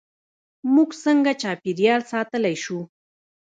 موږ 0.73 0.89
څنګه 1.03 1.31
چاپیریال 1.41 2.01
ساتلی 2.11 2.55
شو؟ 2.63 2.79